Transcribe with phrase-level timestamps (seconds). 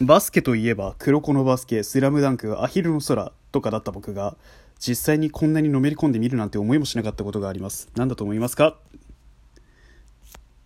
[0.00, 4.36] バスケといえば黒子のバスケスラムダンクアヒルの空とかだった僕が
[4.78, 7.88] 実際にこんなにのめり込んでみるなんて思いもしなかったことがあります。
[7.96, 8.76] 何だと思いますか？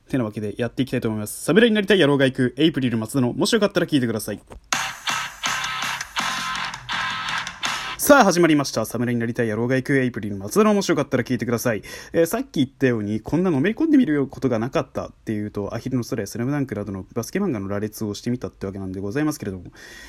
[0.08, 1.44] てなわけでやっていきたいと思います。
[1.44, 4.40] 侍になりたい野郎が行くエイプリル松田のもしよかったら聞いてください。
[8.10, 8.84] さあ始まりました。
[8.86, 11.82] 侍になりたい野郎が行くエイプリル松田の面白かったら聞いてください。
[12.12, 19.66] えー、さっき言ったように、こんなのめり込んでみることがなかったっていうと、アヒルの空やスラムダンクなどのバスケ漫画の羅列をしてみたってわけなんでございますけれども、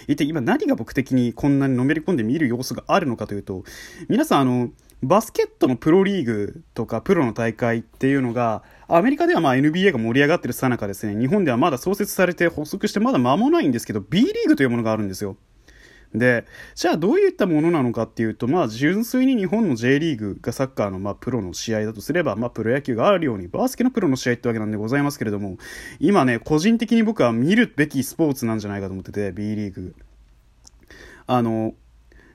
[0.07, 3.65] 一体今何が僕的にこんなにのめり込んで見る要素があるのかというと、
[4.09, 4.71] 皆さんあの、
[5.03, 15.37] バスケットのプロリーグとかプロの大会っていうのが、アメリカではまあ NBA が盛り上がってるさなかですね、日本ではまだ創設されて発足してまだ間もないんですけど、B リーグというものがあるんですよ。
[16.13, 25.57] で、じゃあどういったものなのかっていうと、まあ純粋に日本の J リーグがサッカーのまあプロの試合だとすれば、まあプロ野球があるようにバスケのプロの試合ってわけなんでございますけれども、
[25.99, 29.95] 今ね、個人的に僕は見るべきスポーツなんじゃないかと思ってて、B リーグ。
[31.27, 31.73] あの、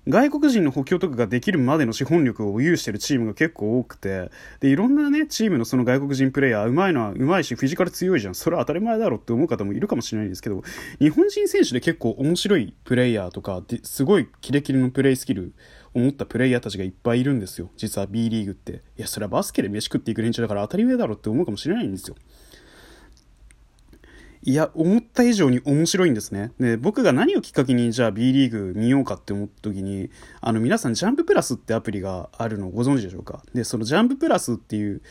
[0.09, 8.37] 外国人の補強とかができるまでの資本力を有してるチームが結構多くて、で、いろんなね、チームのその外国人プレイヤー、うまいのはうまいし、フィジカル強いじゃん。
[8.37, 10.62] それは当たり前だろって思う方もいるかもしれないんですけど、
[11.01, 15.54] 日本人選手で結構面白いプレイヤーとか、すごいキレキレのプレイスキル
[15.93, 17.71] を持ったプレイヤーたちがいっぱいいるんですよ。
[17.77, 18.82] 実は B リーグって。
[18.96, 22.16] いや、それはバスケで飯食っていく連中だから当たり前だろって思うかもしれないんですよ。
[24.49, 26.52] いや、思った以上に面白いんですね。
[26.61, 30.09] で、僕が何をきっかけにじゃあ B リーグ見ようかって思った時に、
[30.41, 33.43] あの皆さんジャンププラスってアプリがあるのをご存知でしょうか？
[33.55, 35.02] で、そのジャンププラスっていう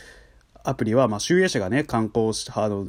[0.63, 2.87] アプリは、まあ、集英社がね、観光したハード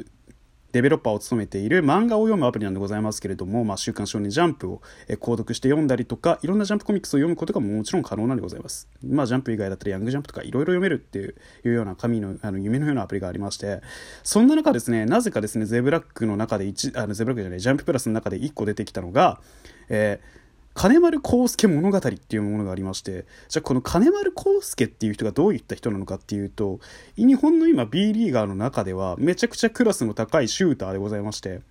[0.77, 8.87] デベロッパーを務めている漫画を読むアプリなんでございますけれども、まあ、週刊少年ジャンプを購読して読んだりとか、いろんなジャンプコミックスを読むことがもちろん可能なんでございます。
[9.03, 13.81] まあ、ジャンプ以外だったらヤングジャンプとかいろいろ読めるっていうような神のあの夢のようなアプリがありまして、
[14.23, 19.41] そんな中ですね、なぜかですね、ゼブラックの中で1、あのゼブラックじゃない、ジャンププラスの中で1個出てきたのが、
[19.89, 20.46] えー
[20.77, 26.81] 金丸康介物語っていうものがありまして、じゃあこの金丸康介っていう人がどういった人なのかっていうと、
[27.17, 31.63] 日本の今 B リーガーの中ではめちゃくちゃクラスの高いシューターでございまして、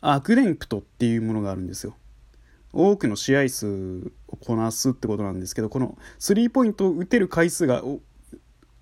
[0.00, 1.96] アクデンプトっていうものがあるんですよ。
[2.72, 7.82] 多くの試合数をこなすってことなんですけど、このスリーポイントを打てる回数が、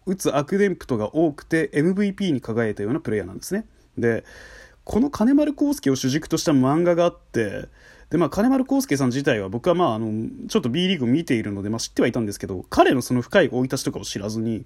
[0.05, 3.65] 打つアクデンプトが多くて MVP に輝いたようなプレイヤーなんですね。
[3.97, 4.23] で、
[4.85, 7.69] この金丸康介を主軸とした漫画があって、
[8.15, 14.65] で、まあ、金丸康介さん自体は僕はまあ、あの、ちょっと B リーグ見ているので、まあ、知ってはいたんですけど、彼のその深い生い立ちとかを知らずに、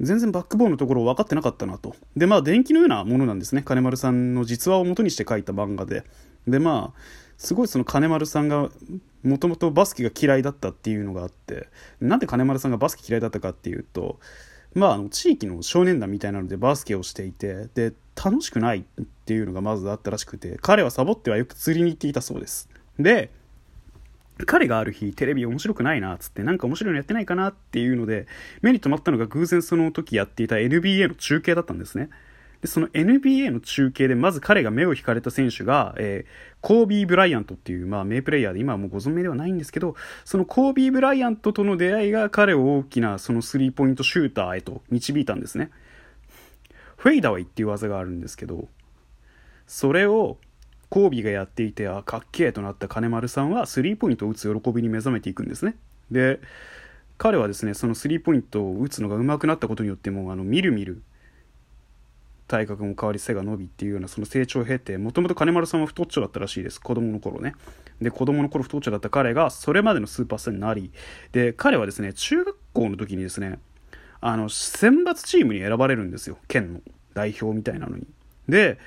[0.00, 1.94] 全然バックボーンのところを分かってなかったなと。
[2.16, 3.62] で、まあ、電気のようなものなんですね。
[3.64, 6.02] 金丸さんの実話を元にして書いた漫画で。
[6.48, 7.00] で、まあ、
[7.38, 8.70] すごいその金丸さんが、
[9.22, 11.68] もともとバスケが嫌いだったっていうのがあって、
[12.00, 14.18] なんで金丸さんがバスケ嫌いだったかっていうと、
[14.74, 22.68] まあ、あの地域の少年団みたいなのでバスケをしていてで楽しくないっていうのがまずあったらしくて彼はサボってはよく釣りに行っていたそうです
[22.98, 23.30] で
[24.46, 28.26] 彼がある日テレビ面白くないなっつってなんか面白いのやってないかなっていうので
[28.60, 32.10] 目に留まったのが偶然その時やっていた NBA の中継だったんですね
[32.62, 45.70] で、その NBA の中継で、まず彼が目を引かれた選手が、えー、コービー・ブライアントっていう、まあ、名プレイヤーで、今はもうご存命ではないんですけど、そのコービー・ブライアントとの出会いが彼を大きな、そのスリーポイントシューターへと導いたんですね。
[47.02, 48.68] フェイダウェイっていう技があるんですけど、
[49.66, 50.38] それを、
[50.88, 55.74] コービーがやっていて、あ、かっけえとなった金丸さんは、スリーポイントを打つ喜びに目覚めていくんですね。
[56.12, 56.38] で、
[57.18, 61.02] 彼はですね、そのスリーポイントを打つのが上手くなったことによっても、あの、みるみる
[62.52, 67.54] 体格も変わり背が伸びっていうようなその成長を経てもともと金丸さんは太っちょだったらしいです子供の頃ね
[68.02, 70.92] で子供の頃太っちょだった彼がそれまでのスーパースターになり
[71.32, 73.58] で彼はですね中学校の時にですね
[74.22, 76.38] あの選抜チームに選ばれるんですよ。
[76.48, 76.80] 県の
[77.12, 78.06] 代表みたいなのに。
[78.48, 78.78] で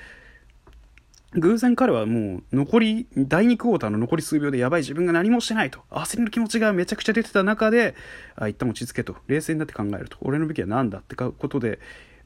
[1.32, 5.80] 偶然彼はもう残り第2クォーターの残り数秒でやばい自分が何もしてないと。
[5.90, 7.94] 焦りの気持ちがめちゃくちゃ出てた中で
[8.34, 9.16] あ一旦落ち着けと。
[9.28, 10.16] 冷静になって考えると。
[10.22, 11.78] 俺の武器は何だってことで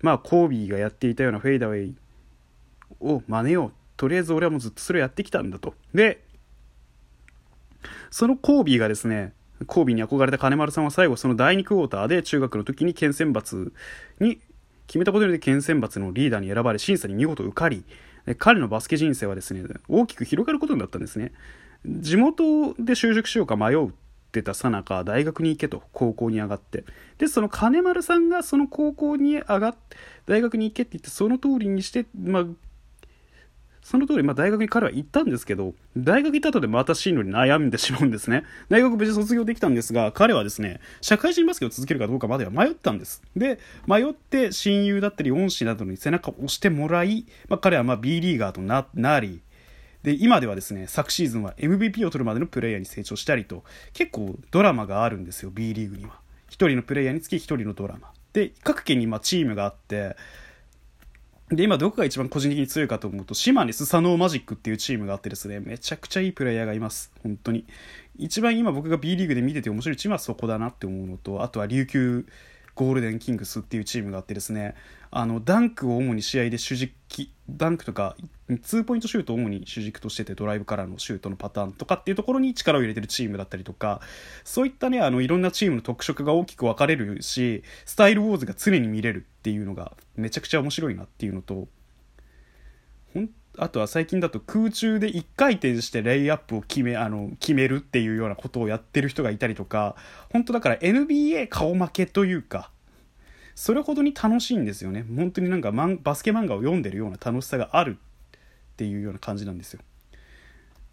[0.03, 1.95] まあ、コービーがやっていたようなフェイダウェイ
[3.01, 3.73] を真似よう。
[3.97, 5.75] とりあえず俺はもうずっとそれをやってきたんだと。
[5.95, 6.25] で、
[8.11, 9.35] そのコービーがですね、
[9.67, 13.73] コービーに憧れた金丸さんは最後その第2クォーターで中学の時に県選抜
[14.21, 14.41] に
[14.87, 17.85] 決めたことによって県選抜のリーダーに選ばれ審査に見事受かり
[18.39, 21.33] 彼のバスケ人生はですね大きく広がることになったんですね。
[21.87, 23.93] 地元で就職しようか迷うっ
[24.33, 26.85] てたさなか大学に行けと高校に上がって。
[27.19, 29.97] でその金丸さんがその高校に上がって
[30.27, 32.45] 大学に行けって言ってその通りにしてまあ
[33.91, 38.45] その通り、まあ、大学に彼は行ったんですけど、大学行った後でまた進路に悩んでしまうんですね。
[38.71, 43.21] 大学無事卒業できたんですが、彼はですね、社会人バスケを続けるかどうかまでは迷ったんです。
[43.35, 43.59] で、
[43.89, 49.41] 迷って親友だったり恩師などに背中を押してもらい、まあ、彼はま B リーガーとななり、
[50.05, 56.13] で今ではですね昨シーズンは MVP を取るまでのプレイヤーに成長したりと結構ドラマがあるんですよ B リーグには
[56.49, 60.17] 1人のプレイヤーにつき1人のドラマで各県にまチームがあって
[61.51, 67.13] で、今どこが一番個人的に強いかと思うと、島根スサノーマジックっていうチームがあってですね、めちゃくちゃいいプレイヤーがいます。
[67.25, 67.67] 本当に。
[68.17, 72.27] 一番今僕が B リーグで見てて面白いチームはそこだなって思うのと、あとは琉球
[72.77, 74.77] ゴールデンキングスっていうチームがあってですね、
[75.11, 76.93] あの、ダンクを主に試合で主軸、
[77.57, 78.17] ダンクとか、
[78.63, 84.01] ツーポイントシュートを主に主軸としてて、ドライブからのシュートのパターンとかっていうところに力を入れてるチームだったりとか、
[84.45, 91.69] そういったね、あの、いろんなチームの特色が大きく分かれるし、スタイルウォーズが常に見れるっていうのが、めちゃくちゃ面白いなっていうのと、
[93.15, 99.97] ほんあとは最近だと空中で1回転してレイアップを決めあの決めるっていうようなことをやってる人がいたりとか
[100.33, 102.71] 本当だから NBA 顔負けというか
[103.61, 109.81] それほどに楽しいんですよね本当になんかバスケ漫画を読んでるような楽しさがあるっていうような感じなんですよ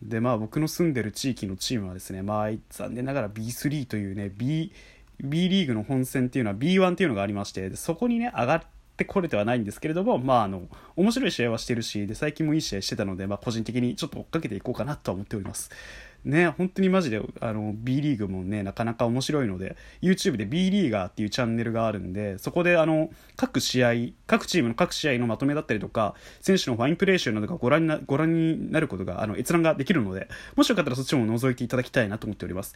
[0.01, 4.73] でまあ僕の住んでる地域のチームはですねまあ残念ながら B3 というね B,
[5.21, 10.63] B リーグの本戦っていうのは B1 っていうのがありましてそこにね上がってってこれてはないんですけれども、まあ、あの、
[10.95, 15.69] 面白い試合はしてるし、で、最近もいい試合してたので、まあ、個人的にちょっと追っかけていこうかなとは思っております。
[16.25, 23.93] ね、本当にマジで、あの、B リーグもね、なかなか面白いので、YouTube で B リーガーっていうチャンネルがあるんで、そこで、あの、各試合、
[24.25, 32.75] 各チームの各試合のまとめだったりとか、選手のファインプレー集などがご覧になご覧になることが、あの、閲覧ができるので、もしよかったらそっちも覗いていただきたいなと思っております。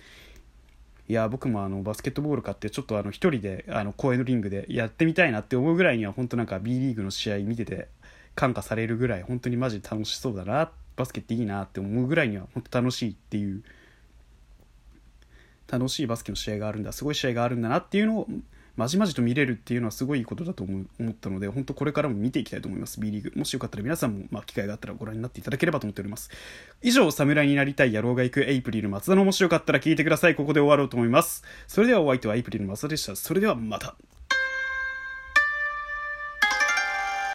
[1.11, 7.89] いや僕もあのバスケットボール買ってちょっとあの一人であの公園のリングでやってみたいなって思うぐらいには本当なんか B リーグの試合見てて
[8.33, 10.71] 感化されるぐらい本当にマジ楽しそうだな
[11.01, 13.63] バスケっていいなって思うぐらいには本当楽しいっていう
[15.67, 18.27] 楽しいバスケの試合があるんだすごい試合があるんだなっていうのを
[18.75, 23.33] まじまじと見れるっていうのはすごいことだと思ったので、本当これからも見ていきたいと思います、B リーグ。
[23.35, 26.29] もしよかったら皆さんも、まあ、機会があったらご覧になっていただければと思っております。
[26.81, 30.35] 以上、侍になりたい野郎が行くエイプリル松田のもしよかったら聞いてください。
[30.35, 31.43] ここで終わろうと思います。
[31.67, 33.15] それではお相手はエイプリル松田でした。
[33.15, 33.95] それではまた。